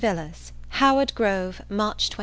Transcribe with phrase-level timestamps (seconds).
[0.01, 2.19] VILLARS Howard Grove, March 26.